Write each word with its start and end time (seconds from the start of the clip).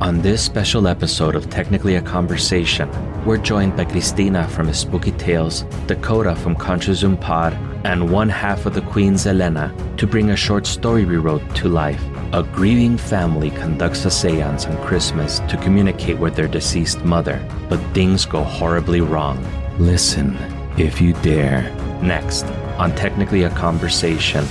On 0.00 0.20
this 0.20 0.44
special 0.44 0.88
episode 0.88 1.36
of 1.36 1.48
Technically 1.48 1.94
a 1.94 2.02
Conversation, 2.02 2.90
we're 3.24 3.38
joined 3.38 3.76
by 3.76 3.84
Cristina 3.84 4.46
from 4.48 4.66
Espooky 4.66 5.16
Tales, 5.16 5.62
Dakota 5.86 6.34
from 6.34 6.56
Contra 6.56 6.94
Zoom 6.94 7.16
Pod, 7.16 7.52
and 7.84 8.10
one 8.10 8.28
half 8.28 8.66
of 8.66 8.74
the 8.74 8.82
Queen's 8.82 9.24
Elena 9.24 9.72
to 9.96 10.06
bring 10.06 10.30
a 10.30 10.36
short 10.36 10.66
story 10.66 11.04
we 11.04 11.16
wrote 11.16 11.42
to 11.56 11.68
life. 11.68 12.02
A 12.32 12.42
grieving 12.42 12.98
family 12.98 13.50
conducts 13.50 14.04
a 14.04 14.10
seance 14.10 14.66
on 14.66 14.84
Christmas 14.84 15.38
to 15.40 15.56
communicate 15.58 16.18
with 16.18 16.34
their 16.34 16.48
deceased 16.48 17.04
mother, 17.04 17.40
but 17.68 17.78
things 17.94 18.26
go 18.26 18.42
horribly 18.42 19.00
wrong. 19.00 19.38
Listen, 19.78 20.36
if 20.76 21.00
you 21.00 21.12
dare. 21.22 21.72
Next, 22.02 22.44
on 22.78 22.94
Technically 22.96 23.44
a 23.44 23.50
Conversation. 23.50 24.44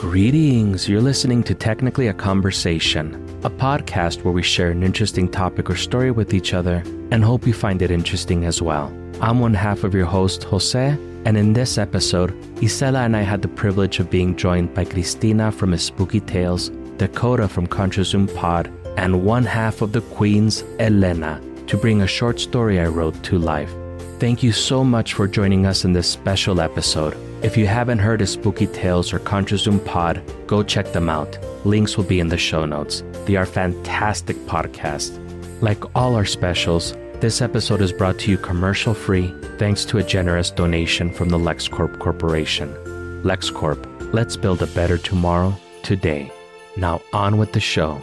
Greetings. 0.00 0.88
You're 0.88 1.02
listening 1.02 1.42
to 1.42 1.54
Technically 1.54 2.06
a 2.08 2.14
Conversation, 2.14 3.16
a 3.44 3.50
podcast 3.50 4.24
where 4.24 4.32
we 4.32 4.42
share 4.42 4.70
an 4.70 4.82
interesting 4.82 5.30
topic 5.30 5.68
or 5.68 5.76
story 5.76 6.10
with 6.10 6.32
each 6.32 6.54
other 6.54 6.82
and 7.10 7.22
hope 7.22 7.46
you 7.46 7.52
find 7.52 7.82
it 7.82 7.90
interesting 7.90 8.46
as 8.46 8.62
well. 8.62 8.90
I'm 9.20 9.40
one 9.40 9.52
half 9.52 9.84
of 9.84 9.92
your 9.92 10.06
host, 10.06 10.44
Jose, 10.44 10.96
and 11.26 11.36
in 11.36 11.52
this 11.52 11.76
episode, 11.76 12.30
Isela 12.62 13.04
and 13.04 13.14
I 13.14 13.20
had 13.20 13.42
the 13.42 13.48
privilege 13.48 13.98
of 13.98 14.08
being 14.08 14.36
joined 14.36 14.72
by 14.72 14.86
Cristina 14.86 15.52
from 15.52 15.72
Espooky 15.72 16.26
Tales, 16.26 16.70
Dakota 16.96 17.46
from 17.46 17.66
Contra 17.66 18.02
Zoom 18.02 18.26
Pod, 18.26 18.72
and 18.96 19.22
one 19.22 19.44
half 19.44 19.82
of 19.82 19.92
the 19.92 20.00
Queen's, 20.00 20.64
Elena, 20.78 21.42
to 21.66 21.76
bring 21.76 22.00
a 22.00 22.06
short 22.06 22.40
story 22.40 22.80
I 22.80 22.86
wrote 22.86 23.22
to 23.24 23.36
life. 23.36 23.74
Thank 24.20 24.42
you 24.42 24.52
so 24.52 24.84
much 24.84 25.14
for 25.14 25.26
joining 25.26 25.64
us 25.64 25.86
in 25.86 25.94
this 25.94 26.06
special 26.06 26.60
episode. 26.60 27.16
If 27.42 27.56
you 27.56 27.66
haven't 27.66 28.00
heard 28.00 28.20
of 28.20 28.28
Espooky 28.28 28.70
Tales 28.70 29.14
or 29.14 29.18
Contra 29.18 29.56
Zoom 29.56 29.80
Pod, 29.80 30.22
go 30.46 30.62
check 30.62 30.92
them 30.92 31.08
out. 31.08 31.38
Links 31.64 31.96
will 31.96 32.04
be 32.04 32.20
in 32.20 32.28
the 32.28 32.36
show 32.36 32.66
notes. 32.66 33.02
They 33.24 33.36
are 33.36 33.46
fantastic 33.46 34.36
podcasts. 34.44 35.16
Like 35.62 35.82
all 35.96 36.16
our 36.16 36.26
specials, 36.26 36.94
this 37.20 37.40
episode 37.40 37.80
is 37.80 37.94
brought 37.94 38.18
to 38.18 38.30
you 38.30 38.36
commercial 38.36 38.92
free 38.92 39.34
thanks 39.56 39.86
to 39.86 39.96
a 39.96 40.02
generous 40.02 40.50
donation 40.50 41.14
from 41.14 41.30
the 41.30 41.38
LexCorp 41.38 41.98
Corporation. 41.98 42.74
LexCorp, 43.22 44.12
let's 44.12 44.36
build 44.36 44.60
a 44.60 44.66
better 44.66 44.98
tomorrow 44.98 45.56
today. 45.82 46.30
Now 46.76 47.00
on 47.14 47.38
with 47.38 47.54
the 47.54 47.60
show. 47.60 48.02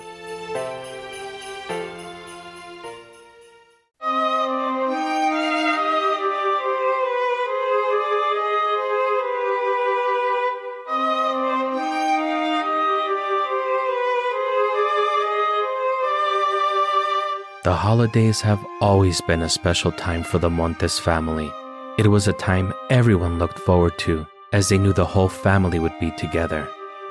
The 17.68 17.76
holidays 17.76 18.40
have 18.40 18.66
always 18.80 19.20
been 19.20 19.42
a 19.42 19.50
special 19.50 19.92
time 19.92 20.24
for 20.24 20.40
the 20.40 20.50
Montes 20.50 21.00
family. 21.00 21.52
It 21.98 22.08
was 22.08 22.30
a 22.30 22.32
time 22.32 22.74
everyone 22.90 23.40
looked 23.40 23.60
forward 23.60 23.98
to, 23.98 24.26
as 24.54 24.70
they 24.70 24.78
knew 24.78 24.94
the 24.94 25.04
whole 25.04 25.28
family 25.28 25.78
would 25.78 26.00
be 26.00 26.12
together. 26.12 26.66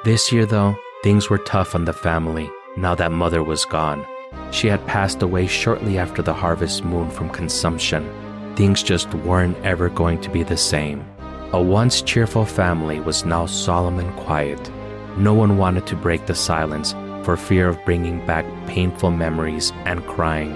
This 0.05 0.33
year, 0.33 0.47
though, 0.47 0.75
things 1.03 1.29
were 1.29 1.37
tough 1.37 1.75
on 1.75 1.85
the 1.85 1.93
family 1.93 2.51
now 2.75 2.95
that 2.95 3.13
mother 3.13 3.43
was 3.43 3.67
gone. 3.67 4.07
She 4.51 4.67
had 4.67 4.87
passed 4.87 5.21
away 5.21 5.47
shortly 5.47 5.99
after 5.99 6.23
the 6.23 6.33
harvest 6.33 6.87
moon 6.87 7.11
from 7.11 7.29
consumption. 7.29 8.11
Things 8.57 8.83
just 8.83 9.13
weren't 9.13 9.59
ever 9.63 9.91
going 9.91 10.23
to 10.23 10.31
be 10.31 10.43
the 10.43 10.57
same. 10.57 11.05
A 11.53 11.61
once 11.61 12.01
cheerful 12.01 12.47
family 12.47 12.99
was 12.99 13.27
now 13.27 13.45
solemn 13.45 13.99
and 13.99 14.17
quiet. 14.17 14.71
No 15.19 15.35
one 15.35 15.59
wanted 15.59 15.87
to 15.89 15.97
break 15.97 16.25
the 16.25 16.35
silence 16.35 16.95
for 17.27 17.37
fear 17.37 17.67
of 17.67 17.85
bringing 17.85 18.25
back 18.25 18.47
painful 18.69 19.11
memories 19.11 19.73
and 19.85 20.07
crying. 20.07 20.55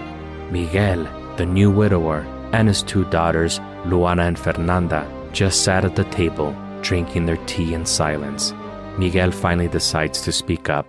Miguel, 0.53 1.03
the 1.37 1.45
new 1.45 1.69
widower, 1.69 2.21
and 2.53 2.69
his 2.69 2.85
two 2.85 3.05
daughters, 3.07 3.59
Luana 3.91 4.29
and 4.29 4.39
Fernanda, 4.39 5.03
just 5.33 5.65
sat 5.65 5.85
at 5.85 5.97
the 5.97 6.05
table, 6.05 6.55
drinking 6.81 7.27
their 7.27 7.43
tea 7.47 7.75
in 7.75 7.85
silence. 7.85 8.55
Miguel 8.99 9.33
finally 9.33 9.67
decides 9.67 10.21
to 10.23 10.31
speak 10.31 10.71
up. 10.71 10.87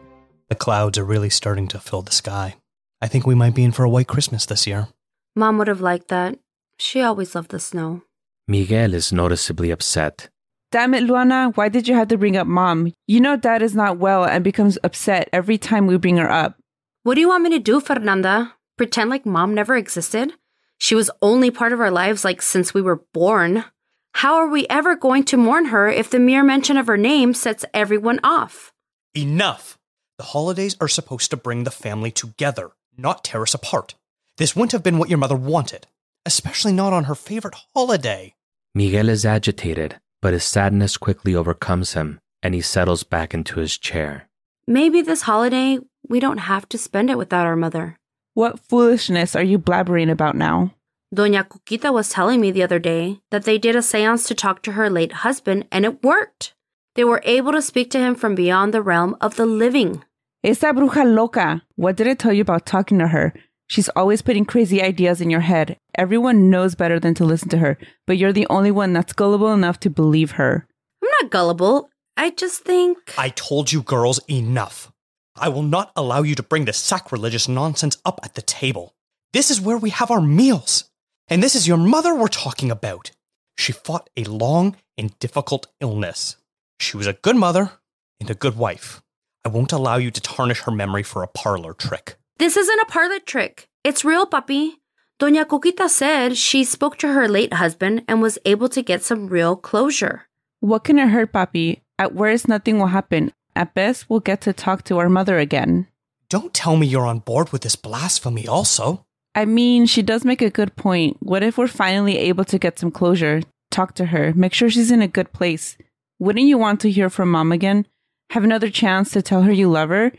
The 0.49 0.55
clouds 0.55 0.99
are 0.99 1.03
really 1.13 1.31
starting 1.31 1.67
to 1.69 1.79
fill 1.79 2.03
the 2.03 2.11
sky. 2.11 2.57
I 3.01 3.07
think 3.07 3.25
we 3.25 3.33
might 3.33 3.55
be 3.55 3.63
in 3.63 3.71
for 3.71 3.83
a 3.83 3.89
white 3.89 4.07
Christmas 4.07 4.45
this 4.45 4.67
year. 4.67 4.87
Mom 5.35 5.57
would 5.57 5.67
have 5.67 5.81
liked 5.81 6.09
that. 6.09 6.37
She 6.77 7.01
always 7.01 7.33
loved 7.33 7.49
the 7.49 7.59
snow. 7.59 8.03
Miguel 8.47 8.93
is 8.93 9.11
noticeably 9.11 9.71
upset. 9.71 10.29
Damn 10.71 10.93
it, 10.93 11.03
Luana, 11.03 11.55
why 11.57 11.67
did 11.67 11.89
you 11.89 11.95
have 11.95 12.07
to 12.07 12.17
bring 12.17 12.37
up 12.37 12.47
mom? 12.47 12.93
You 13.05 13.19
know 13.19 13.35
dad 13.35 13.61
is 13.61 13.75
not 13.75 13.97
well 13.97 14.23
and 14.23 14.41
becomes 14.41 14.77
upset 14.85 15.27
every 15.33 15.57
time 15.57 15.85
we 15.85 15.97
bring 15.97 16.15
her 16.15 16.31
up. 16.31 16.57
What 17.03 17.15
do 17.15 17.21
you 17.21 17.27
want 17.27 17.43
me 17.43 17.49
to 17.49 17.59
do, 17.59 17.81
Fernanda? 17.81 18.53
Pretend 18.77 19.09
like 19.09 19.25
mom 19.25 19.53
never 19.53 19.75
existed? 19.75 20.31
She 20.77 20.95
was 20.95 21.11
only 21.21 21.51
part 21.51 21.73
of 21.73 21.81
our 21.81 21.91
lives 21.91 22.23
like 22.23 22.41
since 22.41 22.73
we 22.73 22.81
were 22.81 23.03
born. 23.13 23.65
How 24.13 24.35
are 24.35 24.47
we 24.47 24.65
ever 24.69 24.95
going 24.95 25.25
to 25.25 25.37
mourn 25.37 25.65
her 25.65 25.89
if 25.89 26.09
the 26.09 26.19
mere 26.19 26.43
mention 26.43 26.77
of 26.77 26.87
her 26.87 26.97
name 26.97 27.33
sets 27.33 27.65
everyone 27.73 28.21
off? 28.23 28.71
Enough! 29.13 29.77
The 30.17 30.23
holidays 30.25 30.77
are 30.79 30.87
supposed 30.87 31.31
to 31.31 31.37
bring 31.37 31.65
the 31.65 31.71
family 31.71 32.11
together, 32.11 32.71
not 32.97 33.25
tear 33.25 33.41
us 33.41 33.53
apart. 33.53 33.95
This 34.37 34.55
wouldn't 34.55 34.71
have 34.71 34.83
been 34.83 34.99
what 34.99 35.09
your 35.09 35.17
mother 35.17 35.35
wanted, 35.35 35.87
especially 36.25 36.71
not 36.71 36.93
on 36.93 37.05
her 37.05 37.15
favorite 37.15 37.55
holiday. 37.73 38.35
Miguel 38.73 39.09
is 39.09 39.25
agitated, 39.25 39.99
but 40.21 40.33
his 40.33 40.43
sadness 40.43 40.97
quickly 40.97 41.35
overcomes 41.35 41.93
him 41.93 42.19
and 42.43 42.53
he 42.53 42.61
settles 42.61 43.03
back 43.03 43.33
into 43.33 43.59
his 43.59 43.77
chair. 43.77 44.29
Maybe 44.67 45.01
this 45.01 45.23
holiday 45.23 45.79
we 46.07 46.19
don't 46.19 46.39
have 46.39 46.67
to 46.69 46.77
spend 46.77 47.09
it 47.09 47.17
without 47.17 47.45
our 47.45 47.55
mother. 47.55 47.97
What 48.33 48.59
foolishness 48.59 49.35
are 49.35 49.43
you 49.43 49.59
blabbering 49.59 50.09
about 50.09 50.35
now? 50.35 50.73
Doña 51.13 51.45
Cuquita 51.47 51.91
was 51.91 52.09
telling 52.09 52.39
me 52.39 52.51
the 52.51 52.63
other 52.63 52.79
day 52.79 53.19
that 53.31 53.43
they 53.43 53.57
did 53.57 53.75
a 53.75 53.81
seance 53.81 54.27
to 54.27 54.35
talk 54.35 54.61
to 54.63 54.73
her 54.73 54.89
late 54.89 55.11
husband 55.11 55.67
and 55.71 55.83
it 55.83 56.03
worked. 56.03 56.53
They 56.95 57.03
were 57.03 57.21
able 57.25 57.51
to 57.51 57.61
speak 57.61 57.91
to 57.91 57.99
him 57.99 58.15
from 58.15 58.35
beyond 58.35 58.73
the 58.73 58.81
realm 58.81 59.17
of 59.19 59.35
the 59.35 59.45
living. 59.45 60.03
Esa 60.43 60.73
bruja 60.73 61.03
loca. 61.05 61.61
What 61.75 61.97
did 61.97 62.07
I 62.07 62.13
tell 62.13 62.33
you 62.33 62.41
about 62.41 62.65
talking 62.65 62.97
to 62.99 63.09
her? 63.09 63.33
She's 63.67 63.89
always 63.89 64.21
putting 64.21 64.45
crazy 64.45 64.81
ideas 64.81 65.21
in 65.21 65.29
your 65.29 65.41
head. 65.41 65.77
Everyone 65.95 66.49
knows 66.49 66.75
better 66.75 66.99
than 66.99 67.13
to 67.15 67.25
listen 67.25 67.49
to 67.49 67.57
her, 67.57 67.77
but 68.07 68.17
you're 68.17 68.33
the 68.33 68.47
only 68.49 68.71
one 68.71 68.93
that's 68.93 69.13
gullible 69.13 69.53
enough 69.53 69.79
to 69.81 69.89
believe 69.89 70.31
her. 70.31 70.67
I'm 71.03 71.09
not 71.21 71.31
gullible. 71.31 71.89
I 72.17 72.29
just 72.31 72.63
think. 72.63 73.13
I 73.17 73.29
told 73.29 73.71
you 73.71 73.81
girls 73.81 74.19
enough. 74.29 74.91
I 75.35 75.49
will 75.49 75.63
not 75.63 75.91
allow 75.95 76.23
you 76.23 76.35
to 76.35 76.43
bring 76.43 76.65
this 76.65 76.77
sacrilegious 76.77 77.47
nonsense 77.47 77.97
up 78.05 78.19
at 78.23 78.35
the 78.35 78.41
table. 78.41 78.95
This 79.33 79.49
is 79.49 79.61
where 79.61 79.77
we 79.77 79.89
have 79.91 80.11
our 80.11 80.21
meals. 80.21 80.89
And 81.27 81.41
this 81.41 81.55
is 81.55 81.67
your 81.67 81.77
mother 81.77 82.13
we're 82.13 82.27
talking 82.27 82.71
about. 82.71 83.11
She 83.57 83.71
fought 83.71 84.09
a 84.17 84.23
long 84.25 84.75
and 84.97 85.17
difficult 85.19 85.67
illness. 85.79 86.35
She 86.79 86.97
was 86.97 87.07
a 87.07 87.13
good 87.13 87.35
mother 87.35 87.71
and 88.19 88.29
a 88.29 88.35
good 88.35 88.57
wife. 88.57 89.01
I 89.45 89.49
won't 89.49 89.71
allow 89.71 89.97
you 89.97 90.11
to 90.11 90.21
tarnish 90.21 90.61
her 90.61 90.71
memory 90.71 91.03
for 91.03 91.23
a 91.23 91.27
parlor 91.27 91.73
trick. 91.73 92.15
This 92.37 92.57
isn't 92.57 92.81
a 92.81 92.85
parlor 92.85 93.19
trick. 93.19 93.67
It's 93.83 94.05
real, 94.05 94.25
Papi. 94.25 94.73
Doña 95.21 95.45
Cuquita 95.45 95.87
said 95.87 96.35
she 96.35 96.63
spoke 96.63 96.97
to 96.97 97.13
her 97.13 97.27
late 97.27 97.53
husband 97.53 98.03
and 98.07 98.23
was 98.23 98.39
able 98.43 98.67
to 98.69 98.81
get 98.81 99.03
some 99.03 99.27
real 99.27 99.55
closure. 99.55 100.25
What 100.61 100.83
can 100.83 100.97
it 100.97 101.09
hurt, 101.09 101.31
Papi? 101.31 101.81
At 101.99 102.15
worst, 102.15 102.47
nothing 102.47 102.79
will 102.79 102.87
happen. 102.87 103.31
At 103.55 103.75
best, 103.75 104.09
we'll 104.09 104.19
get 104.19 104.41
to 104.41 104.51
talk 104.51 104.83
to 104.85 104.97
our 104.97 105.09
mother 105.09 105.37
again. 105.37 105.85
Don't 106.27 106.55
tell 106.55 106.75
me 106.75 106.87
you're 106.87 107.05
on 107.05 107.19
board 107.19 107.51
with 107.51 107.61
this 107.61 107.75
blasphemy, 107.75 108.47
also. 108.47 109.05
I 109.35 109.45
mean, 109.45 109.85
she 109.85 110.01
does 110.01 110.25
make 110.25 110.41
a 110.41 110.49
good 110.49 110.75
point. 110.75 111.17
What 111.19 111.43
if 111.43 111.55
we're 111.55 111.67
finally 111.67 112.17
able 112.17 112.45
to 112.45 112.57
get 112.57 112.79
some 112.79 112.89
closure? 112.89 113.43
Talk 113.69 113.93
to 113.95 114.05
her, 114.07 114.33
make 114.33 114.55
sure 114.55 114.71
she's 114.71 114.89
in 114.89 115.03
a 115.03 115.07
good 115.07 115.31
place. 115.33 115.77
Wouldn't 116.17 116.47
you 116.47 116.57
want 116.57 116.79
to 116.81 116.89
hear 116.89 117.11
from 117.11 117.29
mom 117.29 117.51
again? 117.51 117.85
Have 118.31 118.43
another 118.43 118.71
chance 118.71 119.11
to 119.11 119.21
tell 119.21 119.43
her 119.43 119.51
you 119.51 119.69
love 119.69 119.89
her? 119.89 120.13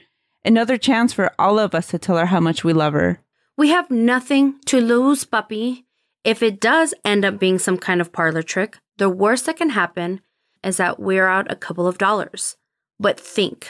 Another 0.44 0.79
chance 0.79 1.12
for 1.12 1.32
all 1.41 1.59
of 1.59 1.75
us 1.75 1.88
to 1.88 1.99
tell 1.99 2.19
her 2.19 2.26
how 2.26 2.38
much 2.38 2.62
we 2.62 2.73
love 2.73 2.93
her. 2.93 3.19
We 3.56 3.69
have 3.69 3.90
nothing 3.90 4.54
to 4.66 4.81
lose, 4.81 5.25
Papi. 5.25 5.84
If 6.25 6.43
it 6.43 6.60
does 6.60 6.94
end 7.04 7.25
up 7.25 7.38
being 7.38 7.58
some 7.58 7.76
kind 7.76 8.00
of 8.00 8.12
parlor 8.12 8.43
trick, 8.43 8.78
the 8.96 9.10
worst 9.10 9.46
that 9.46 9.58
can 9.58 9.70
happen 9.70 10.20
is 10.64 10.78
that 10.78 10.99
we're 10.99 11.26
out 11.26 11.50
a 11.50 11.56
couple 11.56 11.87
of 11.87 11.99
dollars. 11.99 12.56
But 12.99 13.20
think, 13.20 13.69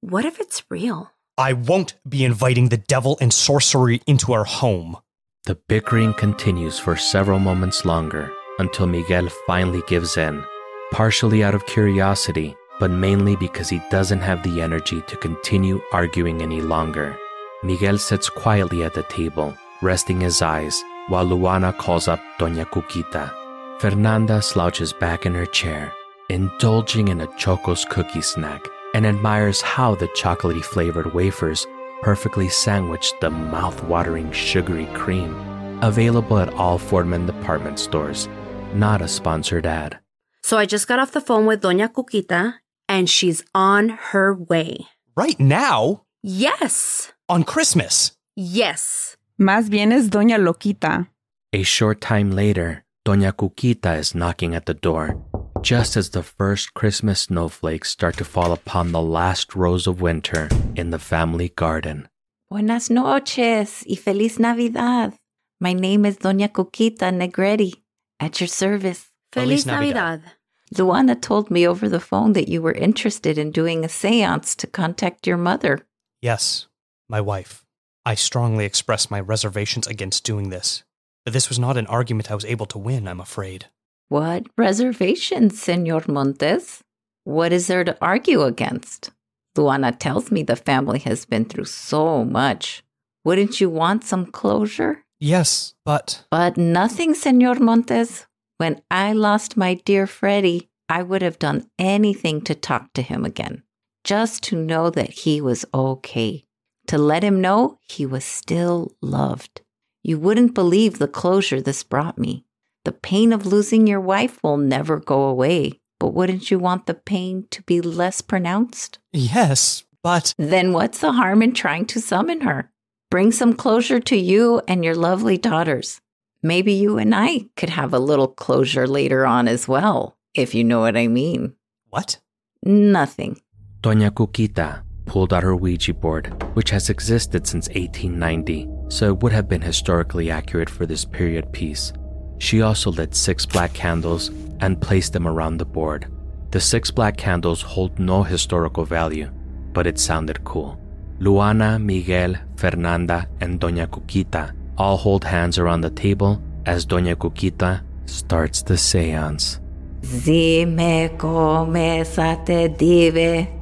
what 0.00 0.24
if 0.24 0.38
it's 0.38 0.62
real? 0.70 1.10
I 1.36 1.52
won't 1.52 1.94
be 2.08 2.24
inviting 2.24 2.68
the 2.68 2.76
devil 2.76 3.18
and 3.20 3.32
sorcery 3.32 4.02
into 4.06 4.32
our 4.32 4.44
home. 4.44 4.98
The 5.46 5.56
bickering 5.56 6.14
continues 6.14 6.78
for 6.78 6.96
several 6.96 7.40
moments 7.40 7.84
longer 7.84 8.30
until 8.58 8.86
Miguel 8.86 9.28
finally 9.46 9.82
gives 9.88 10.16
in, 10.16 10.44
partially 10.92 11.42
out 11.42 11.56
of 11.56 11.66
curiosity, 11.66 12.54
but 12.78 12.90
mainly 12.90 13.34
because 13.34 13.68
he 13.68 13.82
doesn't 13.90 14.20
have 14.20 14.42
the 14.44 14.62
energy 14.62 15.02
to 15.08 15.16
continue 15.16 15.80
arguing 15.92 16.40
any 16.40 16.60
longer. 16.60 17.18
Miguel 17.64 17.96
sits 17.96 18.28
quietly 18.28 18.84
at 18.84 18.92
the 18.92 19.04
table, 19.04 19.56
resting 19.80 20.20
his 20.20 20.42
eyes, 20.42 20.84
while 21.08 21.26
Luana 21.26 21.76
calls 21.76 22.08
up 22.08 22.20
Doña 22.38 22.66
Cuquita. 22.66 23.32
Fernanda 23.80 24.42
slouches 24.42 24.92
back 24.92 25.24
in 25.24 25.32
her 25.32 25.46
chair, 25.46 25.90
indulging 26.28 27.08
in 27.08 27.22
a 27.22 27.26
Chocos 27.38 27.88
cookie 27.88 28.20
snack, 28.20 28.62
and 28.94 29.06
admires 29.06 29.62
how 29.62 29.94
the 29.94 30.08
chocolatey 30.08 30.62
flavored 30.62 31.14
wafers 31.14 31.66
perfectly 32.02 32.50
sandwiched 32.50 33.14
the 33.22 33.30
mouth-watering 33.30 34.30
sugary 34.30 34.86
cream. 34.92 35.34
Available 35.82 36.38
at 36.38 36.52
all 36.52 36.78
Fordman 36.78 37.26
department 37.26 37.78
stores. 37.78 38.28
Not 38.74 39.00
a 39.00 39.08
sponsored 39.08 39.64
ad. 39.64 39.98
So 40.42 40.58
I 40.58 40.66
just 40.66 40.86
got 40.86 40.98
off 40.98 41.12
the 41.12 41.20
phone 41.22 41.46
with 41.46 41.62
Doña 41.62 41.90
Cuquita, 41.90 42.56
and 42.90 43.08
she's 43.08 43.42
on 43.54 43.88
her 43.88 44.34
way. 44.34 44.86
Right 45.16 45.40
now? 45.40 46.04
Yes. 46.22 47.13
On 47.26 47.42
Christmas? 47.42 48.12
Yes. 48.36 49.16
Más 49.40 49.70
bien 49.70 49.92
es 49.92 50.10
Doña 50.10 50.36
Loquita. 50.38 51.08
A 51.54 51.62
short 51.62 52.02
time 52.02 52.30
later, 52.30 52.84
Doña 53.06 53.32
Cuquita 53.32 53.98
is 53.98 54.14
knocking 54.14 54.54
at 54.54 54.66
the 54.66 54.74
door, 54.74 55.16
just 55.62 55.96
as 55.96 56.10
the 56.10 56.22
first 56.22 56.74
Christmas 56.74 57.20
snowflakes 57.20 57.88
start 57.88 58.18
to 58.18 58.26
fall 58.26 58.52
upon 58.52 58.92
the 58.92 59.00
last 59.00 59.56
rose 59.56 59.86
of 59.86 60.02
winter 60.02 60.50
in 60.76 60.90
the 60.90 60.98
family 60.98 61.48
garden. 61.48 62.08
Buenas 62.50 62.90
noches 62.90 63.82
y 63.88 63.96
feliz 63.96 64.38
Navidad. 64.38 65.14
My 65.62 65.72
name 65.72 66.04
is 66.04 66.18
Doña 66.18 66.52
Cuquita 66.52 67.10
Negredi. 67.10 67.72
At 68.20 68.38
your 68.38 68.48
service. 68.48 69.10
Feliz, 69.32 69.64
Feliz 69.64 69.66
Navidad. 69.66 70.20
Navidad. 70.20 70.32
Luana 70.74 71.18
told 71.18 71.50
me 71.50 71.66
over 71.66 71.88
the 71.88 72.00
phone 72.00 72.34
that 72.34 72.48
you 72.48 72.60
were 72.60 72.72
interested 72.72 73.38
in 73.38 73.50
doing 73.50 73.82
a 73.82 73.88
seance 73.88 74.54
to 74.56 74.66
contact 74.66 75.26
your 75.26 75.38
mother. 75.38 75.86
Yes, 76.20 76.66
my 77.08 77.20
wife. 77.20 77.64
I 78.06 78.14
strongly 78.14 78.64
expressed 78.64 79.10
my 79.10 79.20
reservations 79.20 79.86
against 79.86 80.24
doing 80.24 80.50
this. 80.50 80.84
But 81.24 81.32
this 81.32 81.48
was 81.48 81.58
not 81.58 81.76
an 81.76 81.86
argument 81.86 82.30
I 82.30 82.34
was 82.34 82.44
able 82.44 82.66
to 82.66 82.78
win, 82.78 83.08
I'm 83.08 83.20
afraid. 83.20 83.66
What 84.08 84.46
reservations, 84.58 85.60
Senor 85.60 86.02
Montes? 86.06 86.82
What 87.24 87.52
is 87.52 87.66
there 87.66 87.84
to 87.84 87.96
argue 88.02 88.42
against? 88.42 89.10
Luana 89.56 89.98
tells 89.98 90.30
me 90.30 90.42
the 90.42 90.56
family 90.56 90.98
has 91.00 91.24
been 91.24 91.46
through 91.46 91.64
so 91.64 92.24
much. 92.24 92.84
Wouldn't 93.24 93.60
you 93.60 93.70
want 93.70 94.04
some 94.04 94.26
closure? 94.26 95.04
Yes, 95.18 95.74
but 95.84 96.24
But 96.30 96.58
nothing, 96.58 97.14
Senor 97.14 97.54
Montes. 97.54 98.26
When 98.58 98.82
I 98.90 99.12
lost 99.12 99.56
my 99.56 99.74
dear 99.74 100.06
Freddie, 100.06 100.68
I 100.88 101.02
would 101.02 101.22
have 101.22 101.38
done 101.38 101.66
anything 101.78 102.42
to 102.42 102.54
talk 102.54 102.92
to 102.92 103.02
him 103.02 103.24
again, 103.24 103.62
just 104.04 104.42
to 104.44 104.56
know 104.56 104.90
that 104.90 105.10
he 105.10 105.40
was 105.40 105.64
okay, 105.72 106.44
to 106.86 106.98
let 106.98 107.22
him 107.22 107.40
know 107.40 107.78
he 107.88 108.04
was 108.06 108.24
still 108.24 108.94
loved. 109.00 109.62
You 110.02 110.18
wouldn't 110.18 110.54
believe 110.54 110.98
the 110.98 111.08
closure 111.08 111.60
this 111.60 111.82
brought 111.82 112.18
me. 112.18 112.44
The 112.84 112.92
pain 112.92 113.32
of 113.32 113.46
losing 113.46 113.86
your 113.86 114.00
wife 114.00 114.38
will 114.42 114.58
never 114.58 115.00
go 115.00 115.22
away, 115.24 115.80
but 115.98 116.12
wouldn't 116.12 116.50
you 116.50 116.58
want 116.58 116.86
the 116.86 116.94
pain 116.94 117.46
to 117.50 117.62
be 117.62 117.80
less 117.80 118.20
pronounced? 118.20 118.98
yes, 119.12 119.84
but 120.02 120.34
Then 120.36 120.74
what's 120.74 120.98
the 120.98 121.12
harm 121.12 121.42
in 121.42 121.54
trying 121.54 121.86
to 121.86 122.00
summon 122.00 122.42
her? 122.42 122.70
Bring 123.10 123.32
some 123.32 123.54
closure 123.54 124.00
to 124.00 124.16
you 124.16 124.60
and 124.68 124.84
your 124.84 124.94
lovely 124.94 125.38
daughters. 125.38 126.02
Maybe 126.42 126.74
you 126.74 126.98
and 126.98 127.14
I 127.14 127.46
could 127.56 127.70
have 127.70 127.94
a 127.94 127.98
little 127.98 128.28
closure 128.28 128.86
later 128.86 129.24
on 129.24 129.48
as 129.48 129.66
well, 129.66 130.18
if 130.34 130.54
you 130.54 130.62
know 130.62 130.80
what 130.80 130.96
I 130.96 131.08
mean. 131.08 131.54
what? 131.88 132.18
Nothing. 132.62 133.40
Doña 133.82 134.10
Cuquita 134.10 134.83
pulled 135.06 135.32
out 135.32 135.42
her 135.42 135.56
Ouija 135.56 135.94
board, 135.94 136.42
which 136.54 136.70
has 136.70 136.90
existed 136.90 137.46
since 137.46 137.68
1890, 137.68 138.68
so 138.88 139.08
it 139.08 139.22
would 139.22 139.32
have 139.32 139.48
been 139.48 139.62
historically 139.62 140.30
accurate 140.30 140.70
for 140.70 140.86
this 140.86 141.04
period 141.04 141.52
piece. 141.52 141.92
She 142.38 142.62
also 142.62 142.90
lit 142.90 143.14
six 143.14 143.46
black 143.46 143.72
candles 143.72 144.28
and 144.60 144.80
placed 144.80 145.12
them 145.12 145.26
around 145.26 145.58
the 145.58 145.64
board. 145.64 146.06
The 146.50 146.60
six 146.60 146.90
black 146.90 147.16
candles 147.16 147.62
hold 147.62 147.98
no 147.98 148.22
historical 148.22 148.84
value, 148.84 149.30
but 149.72 149.86
it 149.86 149.98
sounded 149.98 150.44
cool. 150.44 150.80
Luana, 151.20 151.82
Miguel, 151.82 152.34
Fernanda, 152.56 153.28
and 153.40 153.60
Doña 153.60 153.86
Cuquita 153.86 154.52
all 154.76 154.96
hold 154.96 155.24
hands 155.24 155.58
around 155.58 155.82
the 155.82 155.90
table 155.90 156.42
as 156.66 156.86
Doña 156.86 157.14
Cuquita 157.14 157.82
starts 158.06 158.62
the 158.62 158.76
seance. 158.76 159.60
Zime 160.04 161.16
come 161.16 162.04
sate 162.04 162.76
dive. 162.76 163.53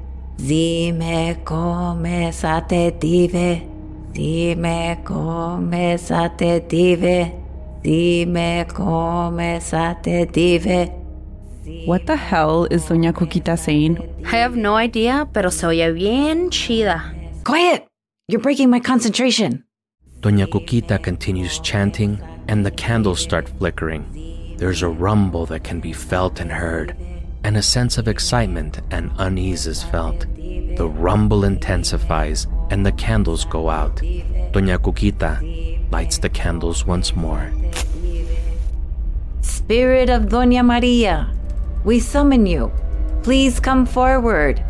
Zime 0.44 1.36
come 1.44 2.32
sate 2.32 2.98
dive. 2.98 3.62
Zime 4.12 5.04
come 5.04 5.96
sate 5.96 6.66
dive. 6.68 7.32
Zime 7.84 8.64
come 8.66 9.60
sate 9.60 10.26
dive. 10.32 10.90
What 11.86 12.06
the 12.06 12.16
hell 12.16 12.64
is 12.72 12.86
Doña 12.86 13.12
Cuquita 13.12 13.56
saying? 13.56 13.98
I 14.26 14.36
have 14.38 14.56
no 14.56 14.74
idea, 14.74 15.28
pero 15.32 15.50
se 15.50 15.64
oye 15.68 15.92
bien 15.92 16.50
chida. 16.50 17.14
Quiet! 17.44 17.86
You're 18.26 18.40
breaking 18.40 18.68
my 18.68 18.80
concentration. 18.80 19.62
Doña 20.22 20.48
Cuquita 20.48 21.00
continues 21.00 21.60
chanting, 21.60 22.20
and 22.48 22.66
the 22.66 22.72
candles 22.72 23.20
start 23.20 23.48
flickering. 23.48 24.04
There's 24.58 24.82
a 24.82 24.88
rumble 24.88 25.46
that 25.46 25.62
can 25.62 25.78
be 25.78 25.92
felt 25.92 26.40
and 26.40 26.50
heard, 26.50 26.96
and 27.44 27.56
a 27.56 27.62
sense 27.62 27.96
of 27.96 28.08
excitement 28.08 28.80
and 28.90 29.12
unease 29.18 29.68
is 29.68 29.84
felt. 29.84 30.26
The 30.76 30.88
rumble 30.88 31.44
intensifies, 31.44 32.46
and 32.70 32.84
the 32.84 32.92
candles 32.92 33.44
go 33.44 33.68
out. 33.68 33.96
Doña 34.52 34.78
Cuquita 34.78 35.40
lights 35.90 36.18
the 36.18 36.28
candles 36.28 36.86
once 36.86 37.14
more. 37.14 37.52
Spirit 39.42 40.08
of 40.08 40.24
Doña 40.24 40.64
Maria, 40.64 41.32
we 41.84 42.00
summon 42.00 42.46
you. 42.46 42.72
Please 43.22 43.60
come 43.60 43.86
forward. 43.86 44.64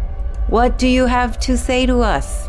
What 0.49 0.79
do 0.79 0.89
you 0.89 1.07
have 1.07 1.39
to 1.41 1.57
say 1.57 1.87
to 1.87 2.01
us? 2.01 2.49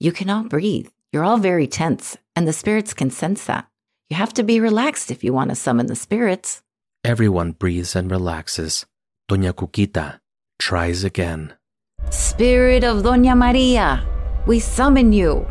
You 0.00 0.12
can 0.12 0.30
all 0.30 0.44
breathe. 0.44 0.88
You're 1.12 1.24
all 1.24 1.38
very 1.38 1.66
tense, 1.66 2.16
and 2.34 2.48
the 2.48 2.52
spirits 2.52 2.94
can 2.94 3.10
sense 3.10 3.44
that. 3.44 3.68
You 4.10 4.16
have 4.16 4.32
to 4.34 4.42
be 4.42 4.60
relaxed 4.60 5.10
if 5.10 5.22
you 5.22 5.32
want 5.32 5.50
to 5.50 5.56
summon 5.56 5.86
the 5.86 5.96
spirits. 5.96 6.62
Everyone 7.04 7.52
breathes 7.52 7.94
and 7.94 8.10
relaxes. 8.10 8.86
Doña 9.30 9.52
Cuquita 9.52 10.20
tries 10.58 11.04
again. 11.04 11.54
Spirit 12.10 12.84
of 12.84 13.02
Doña 13.02 13.36
Maria, 13.36 14.04
we 14.46 14.58
summon 14.60 15.12
you. 15.12 15.46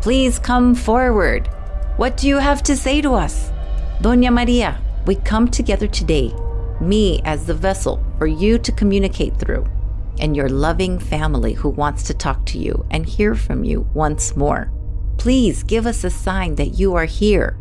Please 0.00 0.38
come 0.38 0.74
forward. 0.74 1.48
What 1.96 2.16
do 2.16 2.28
you 2.28 2.38
have 2.38 2.62
to 2.64 2.76
say 2.76 3.00
to 3.00 3.14
us? 3.14 3.50
Doña 4.00 4.32
Maria, 4.32 4.80
we 5.06 5.16
come 5.16 5.48
together 5.48 5.86
today, 5.86 6.32
me 6.80 7.20
as 7.24 7.46
the 7.46 7.54
vessel 7.54 8.04
for 8.18 8.26
you 8.26 8.58
to 8.58 8.72
communicate 8.72 9.36
through, 9.38 9.66
and 10.18 10.36
your 10.36 10.48
loving 10.48 10.98
family 10.98 11.54
who 11.54 11.70
wants 11.70 12.02
to 12.04 12.14
talk 12.14 12.44
to 12.46 12.58
you 12.58 12.84
and 12.90 13.06
hear 13.06 13.34
from 13.34 13.64
you 13.64 13.86
once 13.94 14.36
more. 14.36 14.70
Please 15.18 15.62
give 15.62 15.86
us 15.86 16.04
a 16.04 16.10
sign 16.10 16.54
that 16.56 16.78
you 16.78 16.94
are 16.94 17.06
here. 17.06 17.58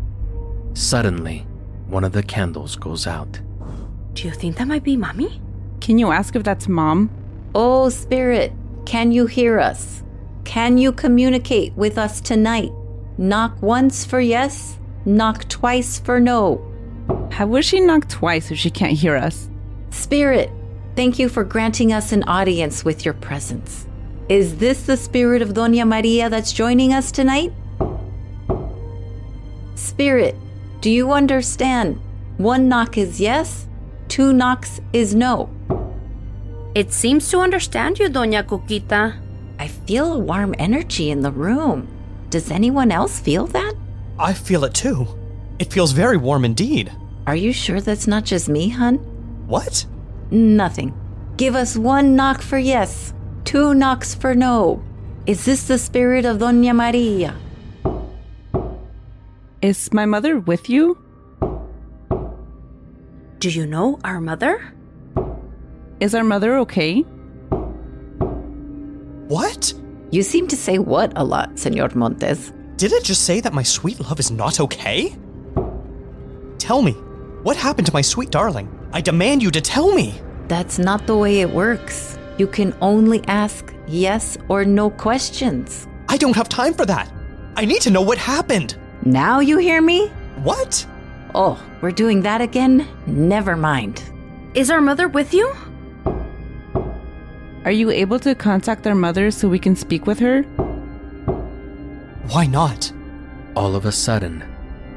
Suddenly, 0.73 1.47
one 1.87 2.03
of 2.03 2.11
the 2.11 2.23
candles 2.23 2.75
goes 2.75 3.07
out. 3.07 3.39
Do 4.13 4.27
you 4.27 4.31
think 4.31 4.57
that 4.57 4.67
might 4.67 4.83
be 4.83 4.97
mommy? 4.97 5.41
Can 5.81 5.97
you 5.97 6.11
ask 6.11 6.35
if 6.35 6.43
that's 6.43 6.67
mom? 6.67 7.09
Oh, 7.57 7.87
Spirit, 7.87 8.51
can 8.85 9.13
you 9.13 9.27
hear 9.27 9.61
us? 9.61 10.03
Can 10.43 10.77
you 10.77 10.91
communicate 10.91 11.71
with 11.77 11.97
us 11.97 12.19
tonight? 12.19 12.73
Knock 13.17 13.61
once 13.61 14.03
for 14.03 14.19
yes, 14.19 14.77
knock 15.05 15.47
twice 15.47 15.97
for 15.97 16.19
no. 16.19 16.59
How 17.31 17.47
would 17.47 17.63
she 17.63 17.79
knock 17.79 18.09
twice 18.09 18.51
if 18.51 18.57
she 18.57 18.69
can't 18.69 18.91
hear 18.97 19.15
us? 19.15 19.49
Spirit, 19.89 20.51
thank 20.97 21.17
you 21.17 21.29
for 21.29 21.45
granting 21.45 21.93
us 21.93 22.11
an 22.11 22.23
audience 22.23 22.83
with 22.83 23.05
your 23.05 23.13
presence. 23.13 23.87
Is 24.27 24.57
this 24.57 24.85
the 24.85 24.97
spirit 24.97 25.41
of 25.41 25.53
Doña 25.53 25.87
Maria 25.87 26.29
that's 26.29 26.51
joining 26.51 26.91
us 26.91 27.09
tonight? 27.09 27.53
Spirit, 29.75 30.35
do 30.81 30.91
you 30.91 31.13
understand? 31.13 32.01
One 32.35 32.67
knock 32.67 32.97
is 32.97 33.21
yes, 33.21 33.65
two 34.09 34.33
knocks 34.33 34.81
is 34.91 35.15
no. 35.15 35.49
It 36.75 36.91
seems 36.91 37.31
to 37.31 37.39
understand 37.39 37.99
you, 37.99 38.09
Doña 38.09 38.43
Cuquita. 38.43 39.15
I 39.57 39.67
feel 39.69 40.11
a 40.11 40.19
warm 40.19 40.53
energy 40.59 41.09
in 41.09 41.21
the 41.21 41.31
room. 41.31 41.87
Does 42.29 42.51
anyone 42.51 42.91
else 42.91 43.17
feel 43.17 43.47
that? 43.47 43.75
I 44.19 44.33
feel 44.33 44.65
it 44.65 44.73
too. 44.73 45.07
It 45.57 45.71
feels 45.71 45.93
very 45.93 46.17
warm 46.17 46.43
indeed. 46.43 46.91
Are 47.27 47.35
you 47.35 47.53
sure 47.53 47.79
that's 47.79 48.07
not 48.07 48.25
just 48.25 48.49
me, 48.49 48.67
hun? 48.67 48.97
What? 49.47 49.85
Nothing. 50.31 50.93
Give 51.37 51.55
us 51.55 51.77
one 51.77 52.13
knock 52.13 52.41
for 52.41 52.57
yes, 52.57 53.13
two 53.45 53.73
knocks 53.73 54.13
for 54.13 54.35
no. 54.35 54.83
Is 55.25 55.45
this 55.45 55.69
the 55.69 55.77
spirit 55.77 56.25
of 56.25 56.39
Doña 56.39 56.75
Maria? 56.75 57.35
Is 59.61 59.93
my 59.93 60.05
mother 60.05 60.39
with 60.39 60.69
you? 60.69 60.97
Do 63.39 63.49
you 63.49 63.65
know 63.65 63.97
our 64.03 64.19
mother? 64.19 64.73
Is 66.01 66.13
our 66.13 66.25
mother 66.25 66.57
okay? 66.57 67.01
What? 69.29 69.73
You 70.11 70.23
seem 70.23 70.47
to 70.49 70.57
say 70.57 70.77
what 70.77 71.13
a 71.15 71.23
lot, 71.23 71.57
Senor 71.57 71.89
Montes. 71.95 72.51
Did 72.75 72.91
it 72.91 73.05
just 73.05 73.23
say 73.23 73.39
that 73.39 73.53
my 73.53 73.63
sweet 73.63 73.99
love 74.01 74.19
is 74.19 74.29
not 74.29 74.59
okay? 74.59 75.15
Tell 76.57 76.81
me, 76.81 76.91
what 77.43 77.55
happened 77.55 77.87
to 77.87 77.93
my 77.93 78.01
sweet 78.01 78.29
darling? 78.29 78.67
I 78.91 78.99
demand 78.99 79.41
you 79.41 79.51
to 79.51 79.61
tell 79.61 79.93
me. 79.95 80.19
That's 80.49 80.77
not 80.77 81.07
the 81.07 81.15
way 81.15 81.39
it 81.39 81.49
works. 81.49 82.19
You 82.37 82.47
can 82.47 82.75
only 82.81 83.23
ask 83.27 83.73
yes 83.87 84.37
or 84.49 84.65
no 84.65 84.89
questions. 84.89 85.87
I 86.09 86.17
don't 86.17 86.35
have 86.35 86.49
time 86.49 86.73
for 86.73 86.85
that. 86.85 87.09
I 87.55 87.63
need 87.63 87.81
to 87.83 87.89
know 87.91 88.01
what 88.01 88.17
happened. 88.17 88.77
Now 89.05 89.39
you 89.39 89.57
hear 89.59 89.81
me? 89.81 90.07
What? 90.43 90.85
Oh, 91.33 91.57
we're 91.79 91.91
doing 91.91 92.21
that 92.23 92.41
again? 92.41 92.85
Never 93.07 93.55
mind. 93.55 94.03
Is 94.53 94.69
our 94.69 94.81
mother 94.81 95.07
with 95.07 95.33
you? 95.33 95.53
Are 97.65 97.71
you 97.71 97.89
able 97.89 98.19
to 98.19 98.35
contact 98.35 98.85
our 98.85 98.93
mother 98.93 99.31
so 99.31 99.49
we 99.49 99.57
can 99.57 99.75
speak 99.75 100.05
with 100.05 100.19
her? 100.19 100.43
Why 102.29 102.45
not? 102.45 102.91
All 103.55 103.75
of 103.75 103.87
a 103.87 103.91
sudden, 103.91 104.43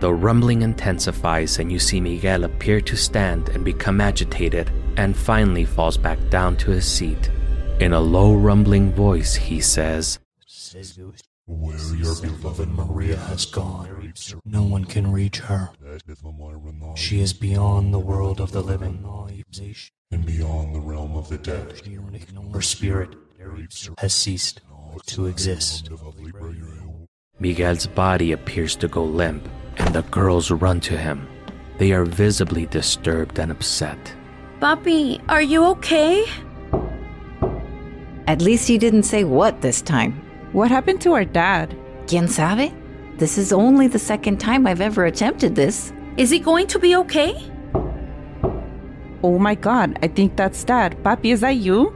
the 0.00 0.12
rumbling 0.12 0.60
intensifies 0.60 1.58
and 1.58 1.72
you 1.72 1.78
see 1.78 1.98
Miguel 1.98 2.44
appear 2.44 2.82
to 2.82 2.94
stand 2.94 3.48
and 3.48 3.64
become 3.64 4.02
agitated 4.02 4.70
and 4.98 5.16
finally 5.16 5.64
falls 5.64 5.96
back 5.96 6.18
down 6.28 6.58
to 6.58 6.70
his 6.70 6.86
seat. 6.86 7.30
In 7.80 7.94
a 7.94 8.00
low 8.00 8.34
rumbling 8.34 8.92
voice, 8.92 9.34
he 9.34 9.62
says, 9.62 10.18
Where 11.46 11.94
your 11.94 12.20
beloved 12.20 12.68
Maria 12.68 13.16
has 13.16 13.46
gone, 13.46 14.12
No 14.44 14.62
one 14.62 14.84
can 14.84 15.10
reach 15.10 15.38
her. 15.38 15.70
She 16.96 17.20
is 17.22 17.32
beyond 17.32 17.94
the 17.94 17.98
world 17.98 18.42
of 18.42 18.52
the 18.52 18.60
living. 18.62 19.02
And 20.10 20.24
beyond 20.24 20.74
the 20.74 20.80
realm 20.80 21.16
of 21.16 21.28
the 21.28 21.38
dead. 21.38 21.80
Her 22.52 22.62
spirit 22.62 23.14
has 23.98 24.14
ceased 24.14 24.60
to 25.06 25.26
exist. 25.26 25.90
Miguel's 27.38 27.86
body 27.86 28.32
appears 28.32 28.74
to 28.76 28.88
go 28.88 29.04
limp, 29.04 29.48
and 29.76 29.94
the 29.94 30.02
girls 30.02 30.50
run 30.50 30.80
to 30.80 30.96
him. 30.96 31.28
They 31.78 31.92
are 31.92 32.04
visibly 32.04 32.66
disturbed 32.66 33.38
and 33.38 33.52
upset. 33.52 33.98
Papi, 34.60 35.20
are 35.28 35.42
you 35.42 35.64
okay? 35.66 36.24
At 38.26 38.42
least 38.42 38.66
he 38.66 38.76
didn't 38.76 39.04
say 39.04 39.24
what 39.24 39.60
this 39.60 39.80
time. 39.80 40.20
What 40.52 40.70
happened 40.70 41.00
to 41.02 41.12
our 41.12 41.24
dad? 41.24 41.76
Quien 42.08 42.26
sabe? 42.26 42.72
This 43.18 43.38
is 43.38 43.52
only 43.52 43.86
the 43.86 43.98
second 43.98 44.38
time 44.38 44.66
I've 44.66 44.80
ever 44.80 45.04
attempted 45.04 45.54
this. 45.54 45.92
Is 46.16 46.30
he 46.30 46.38
going 46.38 46.66
to 46.68 46.78
be 46.78 46.96
okay? 46.96 47.40
Oh 49.22 49.38
my 49.38 49.54
god, 49.54 49.98
I 50.02 50.08
think 50.08 50.36
that's 50.36 50.62
dad. 50.64 50.96
Papi, 51.02 51.32
is 51.32 51.40
that 51.40 51.56
you? 51.56 51.92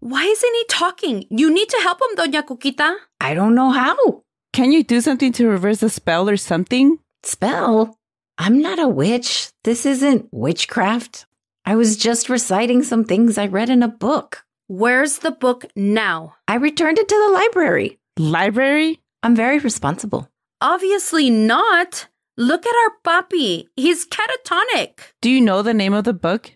Why 0.00 0.24
isn't 0.24 0.54
he 0.54 0.64
talking? 0.68 1.26
You 1.30 1.52
need 1.52 1.68
to 1.68 1.78
help 1.82 2.00
him, 2.00 2.16
Doña 2.16 2.42
Cuquita. 2.46 2.96
I 3.20 3.34
don't 3.34 3.54
know 3.54 3.70
how. 3.70 4.22
Can 4.52 4.72
you 4.72 4.82
do 4.82 5.00
something 5.00 5.32
to 5.32 5.48
reverse 5.48 5.80
the 5.80 5.90
spell 5.90 6.28
or 6.28 6.36
something? 6.36 6.98
Spell? 7.22 7.98
I'm 8.38 8.60
not 8.62 8.78
a 8.78 8.88
witch. 8.88 9.50
This 9.64 9.84
isn't 9.84 10.28
witchcraft. 10.32 11.26
I 11.66 11.76
was 11.76 11.96
just 11.96 12.28
reciting 12.30 12.82
some 12.82 13.04
things 13.04 13.36
I 13.36 13.46
read 13.46 13.68
in 13.68 13.82
a 13.82 13.88
book. 13.88 14.44
Where's 14.68 15.18
the 15.18 15.30
book 15.30 15.66
now? 15.76 16.36
I 16.48 16.54
returned 16.54 16.98
it 16.98 17.08
to 17.08 17.26
the 17.26 17.34
library. 17.34 17.98
Library? 18.18 19.00
I'm 19.22 19.36
very 19.36 19.58
responsible. 19.58 20.28
Obviously 20.60 21.28
not. 21.28 22.08
Look 22.40 22.64
at 22.64 22.74
our 22.74 23.22
Papi. 23.22 23.66
He's 23.76 24.06
catatonic. 24.06 25.00
Do 25.20 25.28
you 25.28 25.42
know 25.42 25.60
the 25.60 25.74
name 25.74 25.92
of 25.92 26.04
the 26.04 26.14
book? 26.14 26.50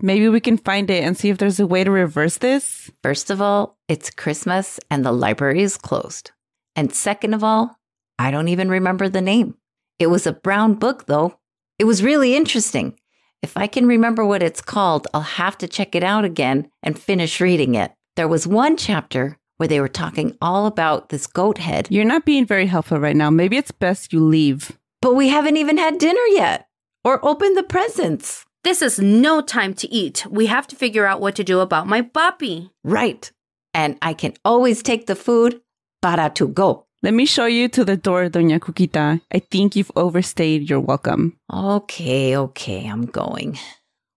Maybe 0.00 0.30
we 0.30 0.40
can 0.40 0.56
find 0.56 0.88
it 0.88 1.04
and 1.04 1.14
see 1.14 1.28
if 1.28 1.36
there's 1.36 1.60
a 1.60 1.66
way 1.66 1.84
to 1.84 1.90
reverse 1.90 2.38
this. 2.38 2.90
First 3.02 3.28
of 3.28 3.42
all, 3.42 3.76
it's 3.86 4.08
Christmas 4.08 4.80
and 4.90 5.04
the 5.04 5.12
library 5.12 5.60
is 5.60 5.76
closed. 5.76 6.30
And 6.74 6.90
second 6.90 7.34
of 7.34 7.44
all, 7.44 7.76
I 8.18 8.30
don't 8.30 8.48
even 8.48 8.70
remember 8.70 9.10
the 9.10 9.20
name. 9.20 9.58
It 9.98 10.06
was 10.06 10.26
a 10.26 10.32
brown 10.32 10.76
book, 10.76 11.04
though. 11.04 11.38
It 11.78 11.84
was 11.84 12.02
really 12.02 12.34
interesting. 12.34 12.98
If 13.42 13.58
I 13.58 13.66
can 13.66 13.86
remember 13.86 14.24
what 14.24 14.42
it's 14.42 14.62
called, 14.62 15.06
I'll 15.12 15.20
have 15.20 15.58
to 15.58 15.68
check 15.68 15.94
it 15.94 16.02
out 16.02 16.24
again 16.24 16.70
and 16.82 16.98
finish 16.98 17.42
reading 17.42 17.74
it. 17.74 17.92
There 18.16 18.26
was 18.26 18.46
one 18.46 18.78
chapter 18.78 19.36
where 19.58 19.68
they 19.68 19.80
were 19.80 19.88
talking 19.88 20.34
all 20.40 20.64
about 20.64 21.10
this 21.10 21.26
goat 21.26 21.58
head, 21.58 21.88
You're 21.90 22.06
not 22.06 22.24
being 22.24 22.46
very 22.46 22.64
helpful 22.64 22.98
right 22.98 23.14
now. 23.14 23.28
Maybe 23.28 23.58
it's 23.58 23.70
best 23.70 24.14
you 24.14 24.24
leave. 24.24 24.72
But 25.00 25.14
we 25.14 25.28
haven't 25.28 25.56
even 25.56 25.78
had 25.78 25.98
dinner 25.98 26.26
yet 26.30 26.68
or 27.04 27.24
opened 27.24 27.56
the 27.56 27.62
presents. 27.62 28.44
This 28.64 28.82
is 28.82 28.98
no 28.98 29.40
time 29.40 29.74
to 29.74 29.92
eat. 29.92 30.26
We 30.28 30.46
have 30.46 30.66
to 30.68 30.76
figure 30.76 31.06
out 31.06 31.20
what 31.20 31.36
to 31.36 31.44
do 31.44 31.60
about 31.60 31.86
my 31.86 32.02
papi. 32.02 32.70
Right. 32.82 33.30
And 33.72 33.96
I 34.02 34.12
can 34.14 34.34
always 34.44 34.82
take 34.82 35.06
the 35.06 35.14
food 35.14 35.60
para 36.02 36.30
to 36.30 36.48
go. 36.48 36.86
Let 37.02 37.14
me 37.14 37.26
show 37.26 37.46
you 37.46 37.68
to 37.68 37.84
the 37.84 37.96
door, 37.96 38.28
Doña 38.28 38.58
Cuquita. 38.58 39.20
I 39.32 39.38
think 39.38 39.76
you've 39.76 39.92
overstayed 39.94 40.68
your 40.68 40.80
welcome. 40.80 41.38
Okay, 41.52 42.36
okay, 42.36 42.88
I'm 42.88 43.06
going. 43.06 43.58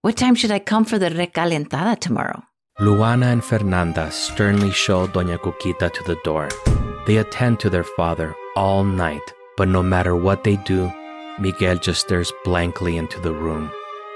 What 0.02 0.18
time 0.18 0.34
should 0.34 0.50
I 0.50 0.60
come 0.60 0.86
for 0.86 0.98
the 0.98 1.10
recalentada 1.10 2.00
tomorrow? 2.00 2.42
Luana 2.80 3.34
and 3.34 3.44
Fernanda 3.44 4.10
sternly 4.10 4.72
show 4.72 5.06
Doña 5.08 5.38
Cuquita 5.38 5.92
to 5.92 6.04
the 6.06 6.18
door. 6.24 6.48
They 7.06 7.18
attend 7.18 7.60
to 7.60 7.70
their 7.70 7.84
father 7.84 8.34
all 8.56 8.84
night, 8.84 9.34
but 9.60 9.68
no 9.68 9.84
matter 9.84 10.16
what 10.16 10.46
they 10.46 10.56
do, 10.56 10.90
Miguel 11.38 11.76
just 11.76 12.00
stares 12.00 12.32
blankly 12.46 12.96
into 12.96 13.20
the 13.20 13.34
room. 13.34 13.70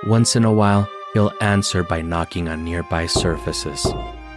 Once 0.05 0.37
in 0.37 0.45
a 0.45 0.51
while, 0.53 0.87
he'll 1.13 1.33
answer 1.41 1.83
by 1.83 2.01
knocking 2.01 2.47
on 2.47 2.63
nearby 2.63 3.05
surfaces. 3.05 3.85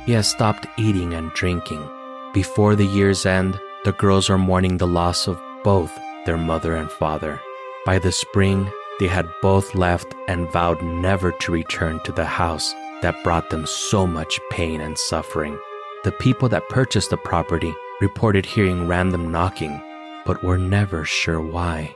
He 0.04 0.12
has 0.12 0.28
stopped 0.28 0.66
eating 0.76 1.14
and 1.14 1.30
drinking. 1.30 1.88
Before 2.34 2.74
the 2.74 2.86
year's 2.86 3.24
end, 3.24 3.60
the 3.84 3.92
girls 3.92 4.28
are 4.28 4.36
mourning 4.36 4.78
the 4.78 4.88
loss 4.88 5.28
of 5.28 5.40
both 5.62 5.96
their 6.24 6.36
mother 6.36 6.74
and 6.74 6.90
father. 6.90 7.40
By 7.84 8.00
the 8.00 8.10
spring, 8.10 8.68
they 8.98 9.06
had 9.06 9.30
both 9.40 9.76
left 9.76 10.12
and 10.26 10.50
vowed 10.50 10.82
never 10.82 11.30
to 11.30 11.52
return 11.52 12.00
to 12.02 12.10
the 12.10 12.26
house 12.26 12.74
that 13.02 13.22
brought 13.22 13.50
them 13.50 13.64
so 13.64 14.08
much 14.08 14.40
pain 14.50 14.80
and 14.80 14.98
suffering. 14.98 15.56
The 16.02 16.10
people 16.10 16.48
that 16.48 16.68
purchased 16.68 17.10
the 17.10 17.16
property 17.16 17.72
reported 18.00 18.44
hearing 18.44 18.88
random 18.88 19.30
knocking, 19.30 19.80
but 20.26 20.42
we're 20.42 20.56
never 20.56 21.04
sure 21.04 21.40
why. 21.40 21.94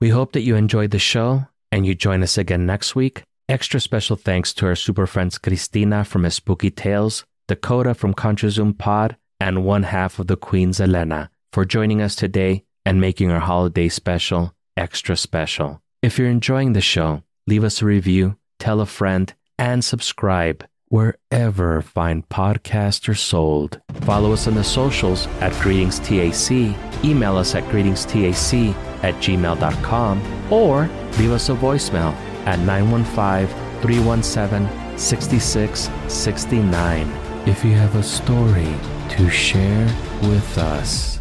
We 0.00 0.08
hope 0.10 0.32
that 0.32 0.42
you 0.42 0.56
enjoyed 0.56 0.90
the 0.90 0.98
show 0.98 1.46
and 1.70 1.84
you 1.86 1.94
join 1.94 2.22
us 2.22 2.38
again 2.38 2.66
next 2.66 2.96
week. 2.96 3.22
Extra 3.48 3.80
special 3.80 4.16
thanks 4.16 4.52
to 4.54 4.66
our 4.66 4.76
super 4.76 5.06
friends 5.06 5.38
Cristina 5.38 6.04
from 6.04 6.22
Espooky 6.22 6.74
Tales, 6.74 7.24
Dakota 7.46 7.94
from 7.94 8.14
Contra 8.14 8.50
Zoom 8.50 8.74
Pod, 8.74 9.16
and 9.40 9.64
one 9.64 9.84
half 9.84 10.18
of 10.18 10.26
the 10.26 10.36
Queen's 10.36 10.80
Elena 10.80 11.30
for 11.52 11.64
joining 11.64 12.02
us 12.02 12.14
today 12.14 12.64
and 12.84 13.00
making 13.00 13.30
our 13.30 13.40
holiday 13.40 13.88
special 13.88 14.54
extra 14.76 15.16
special. 15.16 15.82
If 16.02 16.18
you're 16.18 16.28
enjoying 16.28 16.72
the 16.72 16.80
show, 16.80 17.22
leave 17.46 17.64
us 17.64 17.82
a 17.82 17.86
review, 17.86 18.36
tell 18.58 18.80
a 18.80 18.86
friend, 18.86 19.34
and 19.58 19.84
subscribe 19.84 20.64
wherever 20.88 21.82
fine 21.82 22.22
podcasts 22.24 23.08
are 23.08 23.14
sold. 23.14 23.80
Follow 24.02 24.32
us 24.32 24.46
on 24.46 24.54
the 24.54 24.64
socials 24.64 25.26
at 25.40 25.52
GreetingsTAC, 25.52 27.04
email 27.04 27.36
us 27.36 27.54
at 27.54 27.64
greetingstac 27.64 28.74
at 29.02 29.14
gmail.com, 29.16 30.52
or 30.52 30.88
leave 31.18 31.32
us 31.32 31.48
a 31.48 31.54
voicemail 31.54 32.12
at 32.46 32.58
915 32.60 33.48
317 33.82 34.98
6669 34.98 37.08
if 37.46 37.64
you 37.64 37.72
have 37.72 37.94
a 37.96 38.02
story 38.02 38.74
to 39.08 39.30
share 39.30 39.86
with 40.22 40.58
us. 40.58 41.17